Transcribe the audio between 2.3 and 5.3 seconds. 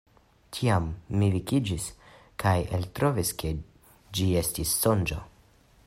kaj eltrovis, ke ĝi estis sonĝo.